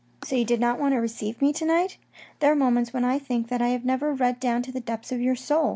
[0.25, 1.97] "So you did not want to receive me to night?
[2.39, 5.11] There are moments when I think that I have never read down to the depths
[5.11, 5.69] of your soul.